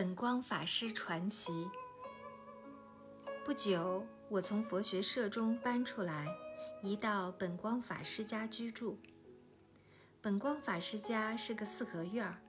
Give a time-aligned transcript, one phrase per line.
[0.00, 1.52] 本光法师传奇。
[3.44, 6.26] 不久，我从佛学社中搬出来，
[6.82, 8.98] 移到本光法师家居住。
[10.22, 12.40] 本光法师家是个四合院儿，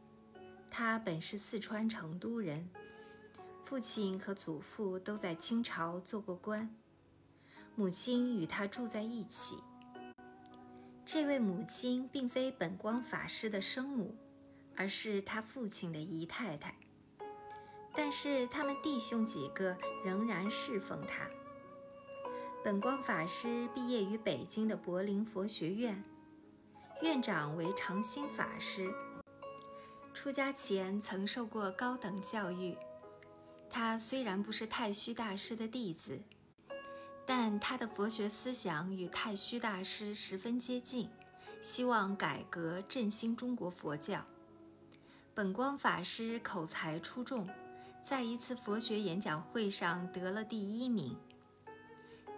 [0.69, 2.69] 他本是四川成都人，
[3.65, 6.73] 父亲和祖父都在清朝做过官，
[7.75, 9.57] 母亲与他住在一起。
[11.03, 14.15] 这位母亲并非本光法师的生母，
[14.77, 16.73] 而是他父亲的姨太太。
[17.93, 21.27] 但是他们弟兄几个仍然侍奉他。
[22.63, 26.03] 本光法师毕业于北京的柏林佛学院，
[27.01, 28.93] 院长为长兴法师。
[30.13, 32.77] 出家前曾受过高等教育。
[33.69, 36.21] 他虽然不是太虚大师的弟子，
[37.25, 41.09] 但他的佛学思想与太虚大师十分接近，
[41.61, 44.25] 希望改革振兴中国佛教。
[45.33, 47.47] 本光法师口才出众。
[48.03, 51.15] 在一次佛学演讲会上得了第一名。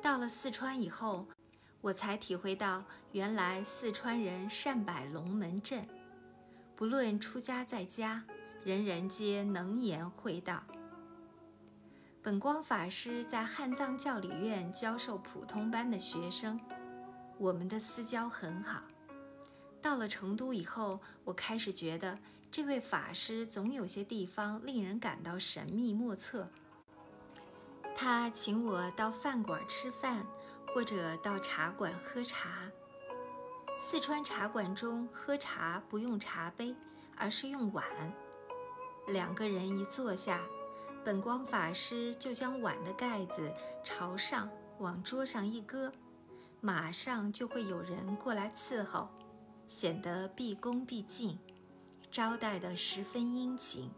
[0.02, 1.25] 到了四川以后，
[1.81, 2.83] 我才体会到，
[3.14, 5.88] 原来四川人善摆龙门阵，
[6.75, 8.23] 不论出家在家，
[8.66, 10.64] 人人皆能言会道。
[12.22, 16.59] 本光法师在汉藏教理院教授普通班的学生，
[17.38, 18.83] 我们的私交很好。
[19.81, 22.20] 到了成都以后，我开始觉得。
[22.53, 26.47] 这位法师总有些地方令人感到神秘莫测。
[27.95, 30.23] 他请我到饭馆吃饭，
[30.67, 32.69] 或者到茶馆喝茶。
[33.75, 36.75] 四川茶馆中喝茶不用茶杯，
[37.17, 37.83] 而是用碗。
[39.07, 40.39] 两个人一坐下，
[41.03, 43.51] 本光法师就将碗的盖子
[43.83, 45.91] 朝上往桌上一搁，
[46.61, 49.09] 马上就会有人过来伺候，
[49.67, 51.39] 显得毕恭毕敬。
[52.14, 53.89] 招待得十分殷勤。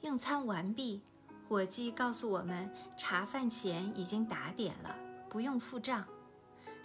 [0.00, 1.02] 用餐完毕，
[1.46, 4.96] 伙计告诉我们，茶饭钱已经打点了，
[5.28, 6.06] 不用付账。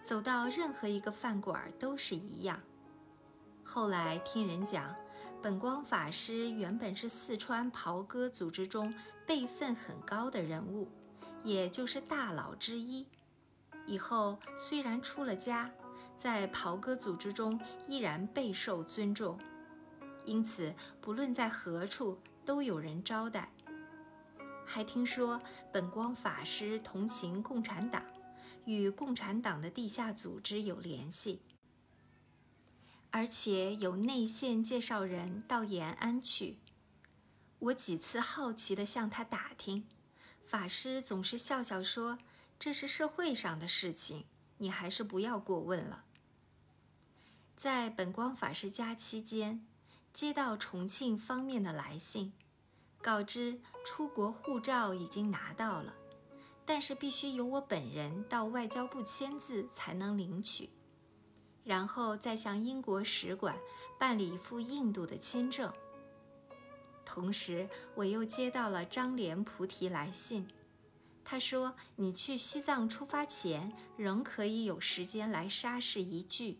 [0.03, 2.59] 走到任何一个饭馆都是一样。
[3.63, 4.93] 后来听人讲，
[5.41, 8.93] 本光法师原本是四川袍哥组织中
[9.25, 10.89] 辈分很高的人物，
[11.45, 13.07] 也就是大佬之一。
[13.85, 15.71] 以后虽然出了家。
[16.17, 19.39] 在袍哥组织中依然备受尊重，
[20.25, 23.51] 因此不论在何处都有人招待。
[24.65, 25.41] 还听说
[25.71, 28.03] 本光法师同情共产党，
[28.65, 31.41] 与共产党的地下组织有联系，
[33.11, 36.57] 而且有内线介绍人到延安去。
[37.59, 39.87] 我几次好奇地向他打听，
[40.43, 42.17] 法师总是笑笑说
[42.59, 44.25] ：“这是社会上的事情，
[44.57, 46.03] 你还是不要过问了。”
[47.57, 49.65] 在本光法师家期间，
[50.13, 52.31] 接到重庆方面的来信，
[53.01, 55.95] 告知出国护照已经拿到了，
[56.67, 60.69] 但是必须由我本人到外交部签字才能领取，
[61.63, 63.57] 然后再向英国使馆
[63.97, 65.73] 办理赴印度的签证。
[67.03, 70.47] 同时，我又接到了张莲菩提来信，
[71.23, 76.59] 他说：“你去西藏出发前，仍可以有时间来沙市一聚。”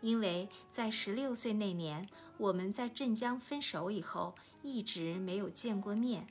[0.00, 6.26] 因为在十六岁那年，我们在镇江分手以后，一直没有见过面，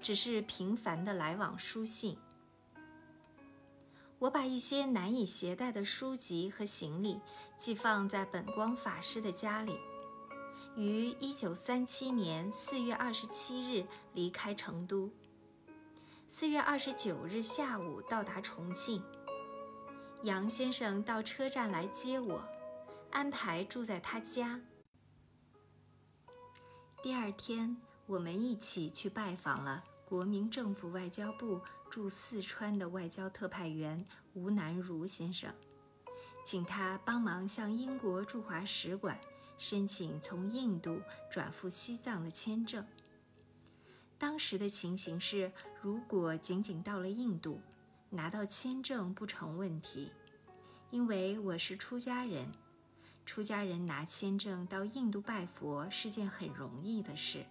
[0.00, 2.16] 只是频繁的来往书信。
[4.18, 7.20] 我把一些难以携带的书籍和行李
[7.56, 9.76] 寄放在本光法师的家里，
[10.76, 15.10] 于一九三七年四月二十七日离开成都，
[16.28, 19.02] 四月二十九日下午到达重庆。
[20.22, 22.42] 杨先生到车站来接我。
[23.12, 24.60] 安排住在他家。
[27.02, 35.52] 第二天，我们一起去拜访了国民政府外交部驻四川的外交特派员吴南如先生，
[36.44, 39.20] 请他帮忙向英国驻华使馆
[39.58, 42.84] 申请从印度转赴西藏的签证。
[44.18, 45.52] 当时的情形是，
[45.82, 47.60] 如果仅仅到了印度，
[48.08, 50.12] 拿到签证不成问题，
[50.90, 52.50] 因为我是出家人。
[53.32, 57.46] 出家人拿签证到印度拜佛是件很容易的事，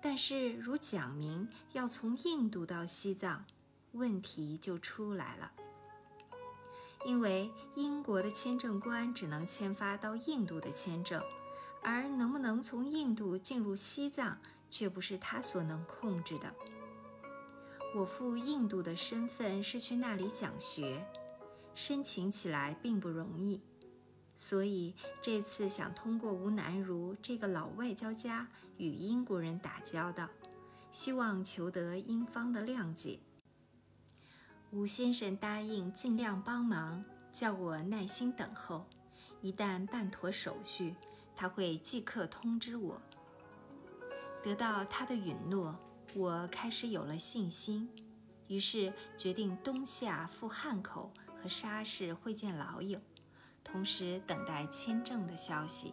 [0.00, 3.44] 但是如讲明要从印度到西藏，
[3.92, 5.52] 问题就出来了。
[7.04, 11.22] 因为英国的签证官只能签发到印度的签证，
[11.82, 14.38] 而能不能从印度进入西藏，
[14.70, 16.54] 却不是他所能控制的。
[17.94, 21.06] 我赴印度的身份是去那里讲学，
[21.74, 23.60] 申请起来并不容易。
[24.36, 28.46] 所以这次想通过吴南如这个老外交家
[28.76, 30.28] 与英国人打交道，
[30.92, 33.18] 希望求得英方的谅解。
[34.70, 37.02] 吴先生答应尽量帮忙，
[37.32, 38.86] 叫我耐心等候，
[39.40, 40.94] 一旦办妥手续，
[41.34, 43.00] 他会即刻通知我。
[44.42, 45.78] 得到他的允诺，
[46.14, 47.88] 我开始有了信心，
[48.48, 51.10] 于是决定冬夏赴汉口
[51.42, 53.00] 和沙市会见老友。
[53.66, 55.92] 同时等待签证的消息。